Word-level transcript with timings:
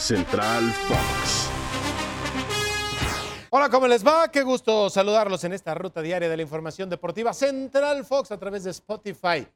Central 0.00 0.72
Fox. 0.88 1.50
Hola, 3.50 3.68
¿cómo 3.68 3.86
les 3.86 4.04
va? 4.04 4.30
Qué 4.30 4.42
gusto 4.42 4.88
saludarlos 4.88 5.44
en 5.44 5.52
esta 5.52 5.74
ruta 5.74 6.00
diaria 6.00 6.28
de 6.28 6.36
la 6.36 6.42
información 6.42 6.88
deportiva 6.88 7.34
Central 7.34 8.06
Fox 8.06 8.32
a 8.32 8.38
través 8.38 8.64
de 8.64 8.70
Spotify. 8.70 9.46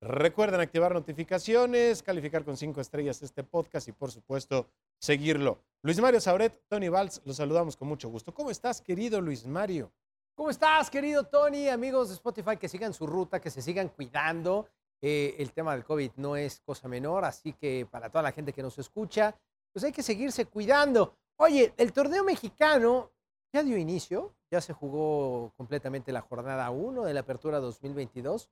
Recuerden 0.00 0.58
activar 0.60 0.94
notificaciones, 0.94 2.02
calificar 2.02 2.44
con 2.44 2.56
cinco 2.56 2.80
estrellas 2.80 3.20
este 3.20 3.44
podcast 3.44 3.88
y, 3.88 3.92
por 3.92 4.10
supuesto, 4.10 4.70
seguirlo. 4.98 5.58
Luis 5.82 6.00
Mario 6.00 6.20
Sauret, 6.20 6.62
Tony 6.66 6.88
Valls, 6.88 7.20
los 7.26 7.36
saludamos 7.36 7.76
con 7.76 7.86
mucho 7.86 8.08
gusto. 8.08 8.32
¿Cómo 8.32 8.50
estás, 8.50 8.80
querido 8.80 9.20
Luis 9.20 9.46
Mario? 9.46 9.92
¿Cómo 10.34 10.48
estás, 10.48 10.88
querido 10.88 11.24
Tony? 11.24 11.68
Amigos 11.68 12.08
de 12.08 12.14
Spotify, 12.14 12.56
que 12.56 12.70
sigan 12.70 12.94
su 12.94 13.06
ruta, 13.06 13.38
que 13.38 13.50
se 13.50 13.60
sigan 13.60 13.90
cuidando. 13.90 14.66
Eh, 15.02 15.36
el 15.38 15.52
tema 15.52 15.72
del 15.72 15.84
COVID 15.84 16.12
no 16.16 16.36
es 16.36 16.60
cosa 16.60 16.88
menor, 16.88 17.26
así 17.26 17.52
que 17.52 17.86
para 17.90 18.08
toda 18.08 18.22
la 18.22 18.32
gente 18.32 18.54
que 18.54 18.62
nos 18.62 18.78
escucha, 18.78 19.36
pues 19.72 19.84
hay 19.84 19.92
que 19.92 20.02
seguirse 20.02 20.46
cuidando. 20.46 21.16
Oye, 21.36 21.72
el 21.76 21.92
torneo 21.92 22.24
mexicano 22.24 23.10
ya 23.52 23.62
dio 23.62 23.76
inicio, 23.76 24.34
ya 24.50 24.60
se 24.60 24.72
jugó 24.72 25.52
completamente 25.56 26.12
la 26.12 26.20
jornada 26.20 26.70
1 26.70 27.04
de 27.04 27.14
la 27.14 27.20
apertura 27.20 27.60
2022, 27.60 28.50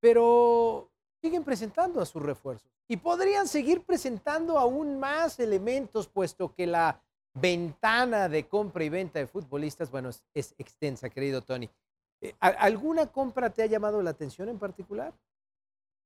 pero 0.00 0.90
siguen 1.20 1.44
presentando 1.44 2.00
a 2.00 2.06
sus 2.06 2.22
refuerzos 2.22 2.70
y 2.88 2.98
podrían 2.98 3.48
seguir 3.48 3.82
presentando 3.82 4.58
aún 4.58 4.98
más 4.98 5.40
elementos, 5.40 6.08
puesto 6.08 6.54
que 6.54 6.66
la 6.66 7.02
ventana 7.34 8.28
de 8.28 8.46
compra 8.46 8.84
y 8.84 8.88
venta 8.88 9.18
de 9.18 9.26
futbolistas, 9.26 9.90
bueno, 9.90 10.10
es, 10.10 10.24
es 10.32 10.54
extensa, 10.58 11.10
querido 11.10 11.42
Tony. 11.42 11.68
Eh, 12.20 12.34
¿Alguna 12.40 13.06
compra 13.06 13.50
te 13.50 13.62
ha 13.62 13.66
llamado 13.66 14.00
la 14.02 14.10
atención 14.10 14.48
en 14.48 14.58
particular? 14.58 15.12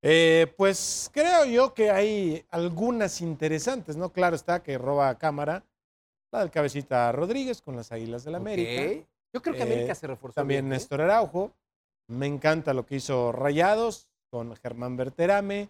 Eh, 0.03 0.53
pues 0.57 1.11
creo 1.13 1.45
yo 1.45 1.75
que 1.75 1.91
hay 1.91 2.45
algunas 2.51 3.21
interesantes, 3.21 3.97
¿no? 3.97 4.13
Claro 4.13 4.35
está 4.37 4.63
que 4.63 4.79
roba 4.79 5.17
cámara 5.19 5.63
la 6.33 6.41
del 6.41 6.51
Cabecita 6.51 7.11
Rodríguez 7.13 7.61
con 7.61 7.77
las 7.77 7.93
Águilas 7.93 8.25
del 8.25 8.37
América. 8.37 8.83
Ok. 9.01 9.07
Yo 9.33 9.43
creo 9.43 9.55
que 9.57 9.63
América 9.63 9.93
Eh, 9.93 9.97
se 9.97 10.07
reforzó. 10.07 10.35
También 10.35 10.65
bien, 10.65 10.73
¿eh? 10.73 10.77
Néstor 10.77 11.03
Araujo. 11.03 11.53
Me 12.09 12.27
encanta 12.27 12.73
lo 12.73 12.87
que 12.87 12.97
hizo 12.97 13.31
Rayados 13.33 14.09
con 14.31 14.55
Germán 14.57 14.97
Berterame, 14.97 15.69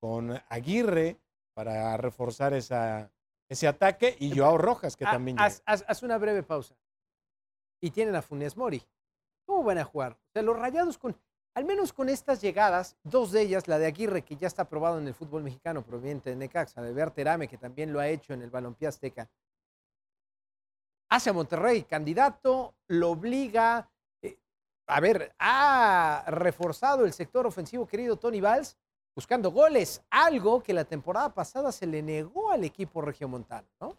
con 0.00 0.38
Aguirre 0.48 1.16
para 1.54 1.96
reforzar 1.96 2.54
esa, 2.54 3.10
ese 3.48 3.66
ataque 3.68 4.16
y 4.20 4.36
Joao 4.36 4.58
Rojas, 4.58 4.96
que 4.96 5.04
también 5.04 5.38
haz- 5.38 5.62
haz 5.66 6.02
una 6.02 6.18
breve 6.18 6.42
pausa. 6.42 6.74
Y 7.80 7.90
tienen 7.90 8.14
a 8.16 8.22
Funes 8.22 8.56
Mori. 8.56 8.82
¿Cómo 9.44 9.64
van 9.64 9.78
a 9.78 9.84
jugar? 9.84 10.12
O 10.12 10.30
sea, 10.32 10.42
los 10.42 10.56
rayados 10.58 10.96
con, 10.98 11.16
al 11.54 11.64
menos 11.64 11.92
con 11.92 12.08
estas 12.08 12.40
llegadas, 12.40 12.96
dos 13.02 13.32
de 13.32 13.42
ellas, 13.42 13.68
la 13.68 13.78
de 13.78 13.86
Aguirre, 13.86 14.22
que 14.22 14.36
ya 14.36 14.46
está 14.46 14.62
aprobado 14.62 14.98
en 14.98 15.06
el 15.06 15.14
fútbol 15.14 15.42
mexicano, 15.42 15.84
proveniente 15.84 16.30
de 16.30 16.36
Necaxa, 16.36 16.82
de 16.82 16.92
Berterame, 16.92 17.48
que 17.48 17.58
también 17.58 17.92
lo 17.92 18.00
ha 18.00 18.08
hecho 18.08 18.32
en 18.32 18.42
el 18.42 18.50
balompié 18.50 18.88
azteca, 18.88 19.28
hace 21.10 21.30
a 21.30 21.32
Monterrey 21.32 21.82
candidato, 21.82 22.74
lo 22.88 23.10
obliga. 23.10 23.90
eh, 24.22 24.38
a 24.86 25.00
ver, 25.00 25.34
ha 25.38 26.24
reforzado 26.28 27.04
el 27.04 27.12
sector 27.12 27.46
ofensivo, 27.46 27.86
querido 27.86 28.16
Tony 28.16 28.40
Valls, 28.40 28.76
buscando 29.14 29.50
goles, 29.50 30.02
algo 30.08 30.62
que 30.62 30.72
la 30.72 30.84
temporada 30.84 31.34
pasada 31.34 31.70
se 31.70 31.86
le 31.86 32.02
negó 32.02 32.50
al 32.50 32.64
equipo 32.64 33.02
regiomontano, 33.02 33.68
¿no? 33.78 33.96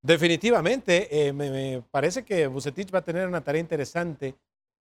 Definitivamente, 0.00 1.28
eh, 1.28 1.32
me, 1.32 1.82
parece 1.90 2.24
que 2.24 2.46
Bucetich 2.46 2.94
va 2.94 2.98
a 2.98 3.04
tener 3.04 3.26
una 3.26 3.42
tarea 3.42 3.60
interesante. 3.60 4.34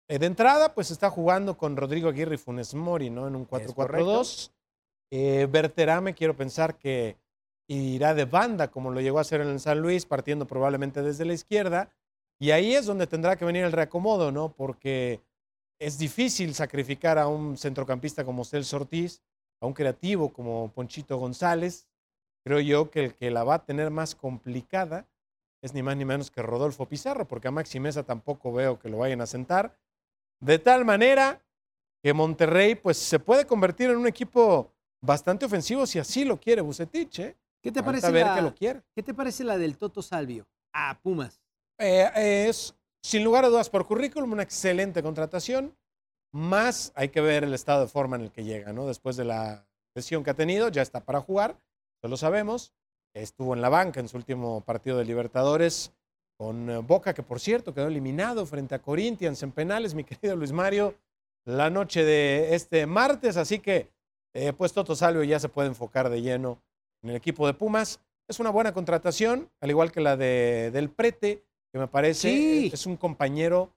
Eh, 0.08 0.18
de 0.18 0.26
entrada, 0.26 0.74
pues 0.74 0.90
está 0.90 1.08
jugando 1.10 1.56
con 1.56 1.76
Rodrigo 1.76 2.08
Aguirre 2.08 2.34
y 2.34 2.38
Funes 2.38 2.74
Mori, 2.74 3.10
¿no? 3.10 3.26
En 3.26 3.36
un 3.36 3.46
4-4-2. 3.46 4.52
Eh, 5.10 5.48
Berterame, 5.50 6.14
quiero 6.14 6.36
pensar 6.36 6.76
que 6.76 7.16
irá 7.66 8.14
de 8.14 8.26
banda, 8.26 8.70
como 8.70 8.90
lo 8.90 9.00
llegó 9.00 9.18
a 9.18 9.22
hacer 9.22 9.40
en 9.40 9.48
el 9.48 9.60
San 9.60 9.80
Luis, 9.80 10.04
partiendo 10.04 10.46
probablemente 10.46 11.02
desde 11.02 11.24
la 11.24 11.32
izquierda. 11.32 11.90
Y 12.38 12.50
ahí 12.50 12.74
es 12.74 12.84
donde 12.84 13.06
tendrá 13.06 13.36
que 13.36 13.44
venir 13.44 13.64
el 13.64 13.72
reacomodo, 13.72 14.30
¿no? 14.30 14.52
Porque 14.52 15.22
es 15.78 15.98
difícil 15.98 16.54
sacrificar 16.54 17.18
a 17.18 17.26
un 17.26 17.56
centrocampista 17.56 18.24
como 18.24 18.44
Celso 18.44 18.76
Ortiz, 18.76 19.22
a 19.60 19.66
un 19.66 19.72
creativo 19.72 20.32
como 20.32 20.70
Ponchito 20.74 21.16
González. 21.16 21.88
Creo 22.44 22.60
yo 22.60 22.90
que 22.90 23.04
el 23.04 23.14
que 23.14 23.30
la 23.30 23.44
va 23.44 23.54
a 23.54 23.64
tener 23.64 23.90
más 23.90 24.14
complicada 24.14 25.06
es 25.62 25.72
ni 25.72 25.82
más 25.82 25.96
ni 25.96 26.04
menos 26.04 26.30
que 26.30 26.42
Rodolfo 26.42 26.86
Pizarro, 26.86 27.26
porque 27.26 27.48
a 27.48 27.50
Maxi 27.50 27.80
Mesa 27.80 28.02
tampoco 28.02 28.52
veo 28.52 28.78
que 28.78 28.90
lo 28.90 28.98
vayan 28.98 29.22
a 29.22 29.26
sentar. 29.26 29.78
De 30.44 30.58
tal 30.58 30.84
manera 30.84 31.42
que 32.02 32.12
Monterrey 32.12 32.74
pues 32.74 32.98
se 32.98 33.18
puede 33.18 33.46
convertir 33.46 33.88
en 33.88 33.96
un 33.96 34.06
equipo 34.06 34.74
bastante 35.00 35.46
ofensivo 35.46 35.86
si 35.86 35.98
así 35.98 36.22
lo 36.22 36.38
quiere 36.38 36.60
Bucetich, 36.60 37.18
¿eh? 37.20 37.36
¿Qué 37.62 37.72
te, 37.72 37.82
Falta 37.82 37.86
parece 37.86 38.12
ver 38.12 38.26
la, 38.26 38.34
que 38.34 38.42
lo 38.42 38.54
quiere. 38.54 38.82
¿Qué 38.94 39.02
te 39.02 39.14
parece 39.14 39.42
la 39.42 39.56
del 39.56 39.78
Toto 39.78 40.02
Salvio 40.02 40.46
a 40.74 41.00
Pumas? 41.00 41.40
Eh, 41.78 42.46
es, 42.46 42.76
sin 43.02 43.24
lugar 43.24 43.46
a 43.46 43.48
dudas, 43.48 43.70
por 43.70 43.86
currículum, 43.86 44.32
una 44.32 44.42
excelente 44.42 45.02
contratación. 45.02 45.74
Más 46.30 46.92
hay 46.94 47.08
que 47.08 47.22
ver 47.22 47.44
el 47.44 47.54
estado 47.54 47.80
de 47.80 47.88
forma 47.88 48.16
en 48.16 48.22
el 48.22 48.30
que 48.30 48.44
llega, 48.44 48.74
¿no? 48.74 48.86
Después 48.86 49.16
de 49.16 49.24
la 49.24 49.66
lesión 49.94 50.24
que 50.24 50.30
ha 50.30 50.34
tenido, 50.34 50.68
ya 50.68 50.82
está 50.82 51.06
para 51.06 51.22
jugar, 51.22 51.58
ya 52.02 52.10
lo 52.10 52.18
sabemos. 52.18 52.74
Estuvo 53.14 53.54
en 53.54 53.62
la 53.62 53.70
banca 53.70 53.98
en 54.00 54.08
su 54.08 54.18
último 54.18 54.60
partido 54.60 54.98
de 54.98 55.06
Libertadores 55.06 55.94
con 56.36 56.68
eh, 56.70 56.78
Boca, 56.78 57.14
que 57.14 57.22
por 57.22 57.40
cierto 57.40 57.74
quedó 57.74 57.86
eliminado 57.86 58.44
frente 58.46 58.74
a 58.74 58.80
Corinthians 58.82 59.42
en 59.42 59.52
penales, 59.52 59.94
mi 59.94 60.04
querido 60.04 60.36
Luis 60.36 60.52
Mario, 60.52 60.94
la 61.44 61.70
noche 61.70 62.04
de 62.04 62.54
este 62.54 62.86
martes. 62.86 63.36
Así 63.36 63.58
que, 63.58 63.88
eh, 64.34 64.52
pues 64.52 64.72
Toto 64.72 64.94
Salvio 64.96 65.22
ya 65.22 65.38
se 65.38 65.48
puede 65.48 65.68
enfocar 65.68 66.08
de 66.10 66.22
lleno 66.22 66.58
en 67.02 67.10
el 67.10 67.16
equipo 67.16 67.46
de 67.46 67.54
Pumas. 67.54 68.00
Es 68.26 68.40
una 68.40 68.50
buena 68.50 68.72
contratación, 68.72 69.50
al 69.60 69.70
igual 69.70 69.92
que 69.92 70.00
la 70.00 70.16
de, 70.16 70.70
del 70.72 70.88
Prete, 70.90 71.44
que 71.72 71.78
me 71.78 71.86
parece 71.88 72.28
Sí. 72.30 72.70
es 72.72 72.86
un 72.86 72.96
compañero 72.96 73.70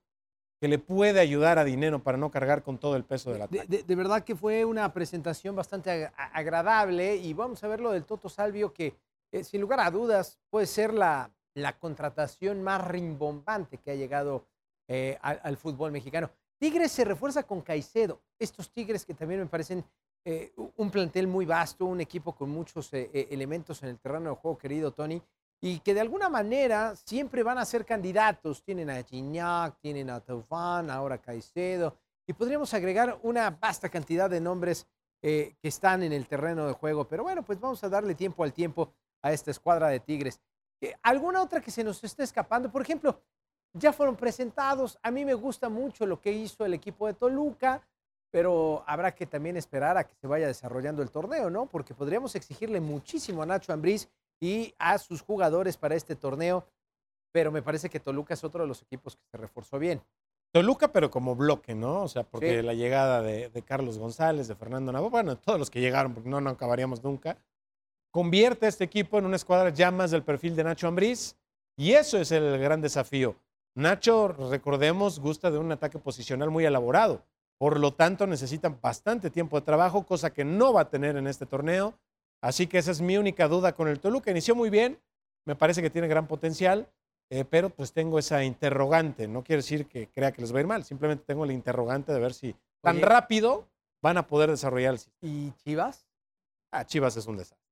que 0.60 0.68
le 0.68 0.80
puede 0.80 1.20
ayudar 1.20 1.60
a 1.60 1.64
Dinero 1.64 2.02
para 2.02 2.18
no 2.18 2.32
cargar 2.32 2.64
con 2.64 2.80
todo 2.80 2.96
el 2.96 3.04
peso 3.04 3.32
De, 3.32 3.44
ataque. 3.44 3.66
de- 3.68 3.84
de 3.84 3.96
verdad 3.96 4.24
que 4.24 4.36
fue 4.36 4.66
una 4.66 4.92
presentación 4.92 5.56
bastante 5.56 5.92
ag- 6.08 6.12
agradable 6.34 7.16
y 7.18 7.34
vamos 7.34 7.64
a 7.64 7.68
ver 7.68 7.80
lo 7.80 7.92
del 7.92 8.06
Toto 8.06 8.28
Salvio 8.30 8.74
que 8.74 8.96
eh, 9.32 9.44
sin 9.44 9.62
lugar 9.62 9.82
a 9.82 9.92
dudas 9.92 10.40
puede 10.50 10.66
ser 10.66 10.94
la, 10.94 11.30
la 11.58 11.78
contratación 11.78 12.62
más 12.62 12.86
rimbombante 12.88 13.80
que 13.80 13.92
ha 13.92 13.96
llegado 13.96 14.46
eh, 14.88 15.18
al, 15.22 15.58
fútbol 15.58 15.92
mexicano. 15.92 16.30
Tigres 16.60 16.92
se 16.92 17.04
refuerza 17.04 17.44
con 17.44 17.62
Caicedo. 17.62 18.22
Estos 18.38 18.72
Tigres 18.72 19.06
que 19.06 19.16
también 19.16 19.40
me 19.40 19.48
parecen 19.48 19.84
eh, 20.24 20.54
un 20.76 20.92
plantel 20.92 21.28
muy 21.28 21.46
vasto, 21.46 21.86
un 21.86 22.00
equipo 22.00 22.36
con 22.36 22.50
muchos 22.50 22.94
eh, 22.94 23.28
elementos 23.32 23.82
en 23.82 23.90
el 23.90 24.00
terreno 24.00 24.30
de 24.30 24.36
juego, 24.36 24.58
querido 24.58 24.92
Tony, 24.92 25.22
y 25.60 25.80
que 25.80 25.96
de 25.96 26.02
alguna 26.02 26.30
manera 26.30 26.96
siempre 26.96 27.42
van 27.42 27.58
a 27.58 27.66
ser 27.66 27.86
candidatos. 27.86 28.62
Tienen 28.62 28.92
a 28.92 29.02
Gignac, 29.02 29.80
tienen 29.80 30.12
a 30.12 30.20
Taufán, 30.20 30.92
ahora 30.92 31.18
Caicedo, 31.18 31.96
y 32.28 32.34
podríamos 32.34 32.72
agregar 32.76 33.20
una 33.24 33.50
vasta 33.50 33.90
cantidad 33.90 34.30
de 34.30 34.42
nombres 34.42 34.86
que 35.20 35.58
están 35.64 36.04
en 36.04 36.14
el 36.14 36.28
terreno 36.28 36.68
de 36.68 36.74
juego. 36.74 37.08
Pero 37.08 37.24
bueno, 37.24 37.44
pues 37.44 37.60
vamos 37.60 37.84
a 37.84 37.90
darle 37.90 38.14
tiempo 38.14 38.44
al 38.44 38.54
tiempo 38.54 38.94
a 39.24 39.34
esta 39.34 39.50
escuadra 39.50 39.88
de 39.88 40.00
Tigres. 40.00 40.40
Eh, 40.82 40.94
¿Alguna 41.02 41.42
otra 41.42 41.62
que 41.62 41.72
se 41.72 41.84
nos 41.84 42.04
esté 42.04 42.24
escapando? 42.24 42.72
Por 42.72 42.82
ejemplo, 42.82 43.20
ya 43.74 43.92
fueron 43.94 44.16
presentados. 44.16 44.98
A 45.02 45.12
mí 45.12 45.26
me 45.26 45.34
gusta 45.34 45.70
mucho 45.70 46.06
lo 46.06 46.22
que 46.22 46.32
hizo 46.32 46.66
el 46.66 46.74
equipo 46.74 47.08
de 47.08 47.14
Toluca, 47.14 47.82
pero 48.32 48.84
habrá 48.88 49.14
que 49.16 49.26
también 49.26 49.58
esperar 49.58 49.98
a 49.98 50.04
que 50.06 50.14
se 50.16 50.28
vaya 50.28 50.48
desarrollando 50.48 51.02
el 51.02 51.10
torneo, 51.12 51.50
¿no? 51.50 51.66
Porque 51.66 51.94
podríamos 51.94 52.36
exigirle 52.36 52.80
muchísimo 52.82 53.42
a 53.42 53.46
Nacho 53.46 53.74
Ambriz 53.74 54.10
y 54.40 54.74
a 54.78 54.98
sus 54.98 55.22
jugadores 55.22 55.78
para 55.78 55.96
este 55.96 56.16
torneo, 56.16 56.66
pero 57.32 57.52
me 57.52 57.62
parece 57.62 57.90
que 57.90 58.00
Toluca 58.00 58.34
es 58.34 58.44
otro 58.44 58.62
de 58.62 58.68
los 58.68 58.82
equipos 58.82 59.16
que 59.16 59.24
se 59.32 59.38
reforzó 59.38 59.80
bien. 59.80 60.02
Toluca, 60.52 60.90
pero 60.92 61.10
como 61.12 61.36
bloque, 61.36 61.76
¿no? 61.76 62.04
O 62.04 62.08
sea, 62.08 62.24
porque 62.24 62.58
Sí. 62.58 62.62
la 62.66 62.74
llegada 62.74 63.22
de, 63.22 63.50
de 63.50 63.62
Carlos 63.64 63.98
González, 63.98 64.48
de 64.48 64.56
Fernando 64.56 64.92
Navo, 64.92 65.10
bueno, 65.10 65.38
todos 65.38 65.60
los 65.60 65.70
que 65.70 65.82
llegaron, 65.82 66.14
porque 66.14 66.30
no, 66.30 66.40
no 66.40 66.50
acabaríamos 66.52 67.04
nunca, 67.04 67.38
convierte 68.12 68.66
a 68.66 68.70
este 68.70 68.84
equipo 68.84 69.18
en 69.18 69.26
una 69.26 69.36
escuadra 69.36 69.70
ya 69.70 69.92
más 69.92 70.12
del 70.12 70.24
perfil 70.24 70.56
de 70.56 70.64
Nacho 70.64 70.88
Ambriz, 70.88 71.36
y 71.76 71.94
eso 71.94 72.18
es 72.18 72.32
el 72.32 72.58
gran 72.60 72.82
desafío. 72.82 73.36
Nacho, 73.76 74.30
recordemos, 74.30 75.20
gusta 75.20 75.52
de 75.52 75.60
un 75.60 75.72
ataque 75.72 76.00
posicional 76.00 76.50
muy 76.50 76.66
elaborado, 76.66 77.24
por 77.60 77.80
lo 77.80 77.94
tanto 77.94 78.26
necesitan 78.26 78.80
bastante 78.82 79.30
tiempo 79.30 79.60
de 79.60 79.66
trabajo, 79.66 80.06
cosa 80.06 80.32
que 80.32 80.44
no 80.44 80.74
va 80.74 80.82
a 80.82 80.90
tener 80.90 81.16
en 81.18 81.28
este 81.28 81.46
torneo, 81.46 81.94
así 82.42 82.68
que 82.68 82.80
esa 82.80 82.92
es 82.92 83.02
mi 83.02 83.18
única 83.18 83.48
duda 83.48 83.74
con 83.74 83.88
el 83.88 84.00
Toluca. 84.00 84.32
Inició 84.32 84.56
muy 84.56 84.70
bien, 84.70 85.00
me 85.46 85.56
parece 85.56 85.82
que 85.82 85.90
tiene 85.90 86.08
gran 86.08 86.28
potencial, 86.28 86.88
eh, 87.30 87.46
pero 87.46 87.70
pues 87.70 87.94
tengo 87.94 88.20
esa 88.20 88.44
interrogante. 88.44 89.28
No 89.28 89.44
quiere 89.44 89.62
decir 89.62 89.86
que 89.88 90.08
crea 90.08 90.32
que 90.32 90.42
les 90.42 90.54
va 90.54 90.58
a 90.58 90.62
ir 90.62 90.68
mal, 90.68 90.84
simplemente 90.84 91.24
tengo 91.26 91.46
la 91.46 91.54
interrogante 91.54 92.14
de 92.14 92.20
ver 92.20 92.34
si 92.34 92.56
tan 92.82 92.98
Oye. 92.98 93.06
rápido 93.06 93.68
van 94.02 94.18
a 94.18 94.28
poder 94.28 94.50
desarrollar 94.50 94.94
el 94.94 95.00
sistema. 95.00 95.34
¿Y 95.34 95.52
Chivas? 95.64 96.08
Ah, 96.72 96.86
Chivas 96.86 97.18
es 97.18 97.26
un 97.28 97.38
desastre. 97.38 97.67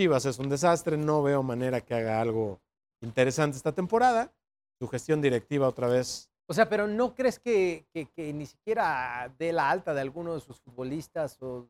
Chivas 0.00 0.24
es 0.24 0.38
un 0.38 0.48
desastre, 0.48 0.96
no 0.96 1.22
veo 1.22 1.42
manera 1.42 1.82
que 1.82 1.92
haga 1.92 2.22
algo 2.22 2.58
interesante 3.02 3.58
esta 3.58 3.72
temporada. 3.72 4.32
Su 4.78 4.88
gestión 4.88 5.20
directiva 5.20 5.68
otra 5.68 5.88
vez. 5.88 6.30
O 6.48 6.54
sea, 6.54 6.70
pero 6.70 6.86
¿no 6.88 7.14
crees 7.14 7.38
que, 7.38 7.86
que- 7.92 8.06
que 8.06 8.32
ni 8.32 8.46
siquiera 8.46 9.30
dé 9.38 9.52
la 9.52 9.68
alta 9.68 9.92
de 9.92 10.00
alguno 10.00 10.32
de 10.34 10.40
sus 10.40 10.58
futbolistas 10.58 11.36
o 11.42 11.68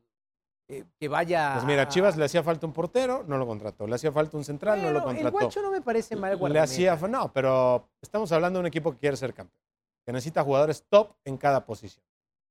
eh, 0.69 0.85
que 0.97 1.09
vaya. 1.09 1.55
Pues 1.55 1.65
mira, 1.65 1.81
a 1.81 1.87
Chivas 1.89 2.15
le 2.15 2.23
hacía 2.23 2.41
falta 2.41 2.65
un 2.65 2.71
portero, 2.71 3.25
no 3.27 3.37
lo 3.37 3.45
contrató. 3.45 3.85
Le 3.85 3.95
hacía 3.95 4.13
falta 4.13 4.37
un 4.37 4.45
central, 4.45 4.81
no 4.81 4.91
lo 4.91 5.03
contrató. 5.03 5.27
El 5.27 5.31
guacho 5.33 5.61
no 5.61 5.69
me 5.69 5.81
parece 5.81 6.15
mal 6.15 6.31
le 6.31 6.37
guardameta. 6.37 6.63
hacía 6.63 6.95
fa- 6.95 7.09
no, 7.09 7.33
pero 7.33 7.89
estamos 8.01 8.31
hablando 8.31 8.59
de 8.59 8.61
un 8.61 8.67
equipo 8.67 8.93
que 8.93 8.97
quiere 8.99 9.17
ser 9.17 9.33
campeón, 9.33 9.61
que 10.05 10.13
necesita 10.13 10.41
jugadores 10.41 10.85
top 10.87 11.17
en 11.25 11.35
cada 11.35 11.65
posición, 11.65 12.05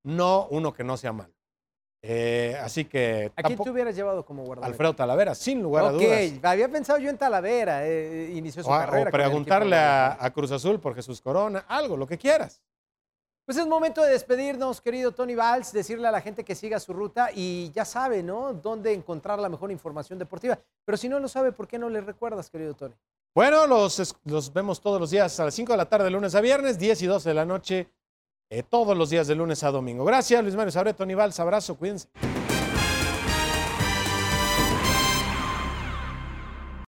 no 0.04 0.46
uno 0.50 0.74
que 0.74 0.84
no 0.84 0.98
sea 0.98 1.14
malo. 1.14 1.32
Eh, 2.02 2.56
así 2.62 2.86
que 2.86 3.30
¿A 3.36 3.42
quién 3.42 3.58
te 3.58 3.68
hubieras 3.68 3.94
llevado 3.94 4.24
como 4.24 4.42
guardameta? 4.44 4.72
Alfredo 4.72 4.94
Talavera, 4.94 5.34
sin 5.34 5.62
lugar 5.62 5.84
a 5.84 5.88
Ok, 5.88 6.00
dudas. 6.00 6.32
había 6.44 6.68
pensado 6.68 6.98
yo 6.98 7.10
en 7.10 7.18
Talavera, 7.18 7.86
eh, 7.86 8.32
inició 8.34 8.62
su 8.62 8.70
O, 8.70 8.72
carrera. 8.72 9.10
o 9.10 9.12
preguntarle 9.12 9.76
a, 9.76 10.30
Cruz 10.34 10.50
Azul 10.50 10.80
por 10.80 10.94
Jesús 10.94 11.20
Corona, 11.20 11.64
algo, 11.68 11.96
lo 11.96 12.06
que 12.06 12.16
quieras. 12.16 12.62
Pues 13.44 13.58
es 13.58 13.66
momento 13.66 14.02
de 14.02 14.12
despedirnos, 14.12 14.80
querido 14.80 15.12
Tony 15.12 15.34
Valls, 15.34 15.72
decirle 15.72 16.06
a 16.06 16.10
la 16.12 16.20
gente 16.20 16.44
que 16.44 16.54
siga 16.54 16.78
su 16.80 16.92
ruta 16.92 17.30
y 17.34 17.70
ya 17.74 17.84
sabe, 17.84 18.22
¿no? 18.22 18.54
Dónde 18.54 18.92
encontrar 18.94 19.38
la 19.38 19.48
mejor 19.48 19.70
información 19.72 20.18
deportiva. 20.18 20.58
Pero 20.84 20.96
si 20.96 21.08
no 21.08 21.18
lo 21.18 21.28
sabe, 21.28 21.52
¿por 21.52 21.66
qué 21.66 21.76
no 21.78 21.88
le 21.90 22.00
recuerdas, 22.00 22.48
querido 22.48 22.74
Tony? 22.74 22.94
Bueno, 23.34 23.66
los, 23.66 24.14
los 24.24 24.52
vemos 24.52 24.80
todos 24.80 25.00
los 25.00 25.10
días 25.10 25.38
a 25.40 25.44
las 25.44 25.54
5 25.54 25.72
de 25.72 25.76
la 25.76 25.86
tarde, 25.88 26.04
de 26.04 26.10
lunes 26.10 26.34
a 26.34 26.40
viernes, 26.40 26.78
10 26.78 27.02
y 27.02 27.06
12 27.06 27.28
de 27.28 27.34
la 27.34 27.44
noche, 27.44 27.88
eh, 28.50 28.62
todos 28.62 28.96
los 28.96 29.10
días 29.10 29.26
de 29.28 29.36
lunes 29.36 29.62
a 29.62 29.70
domingo. 29.70 30.04
Gracias, 30.04 30.42
Luis 30.42 30.56
Mario 30.56 30.72
Sabret, 30.72 30.96
Tony 30.96 31.14
Valls, 31.14 31.38
abrazo, 31.38 31.76
cuídense. 31.76 32.08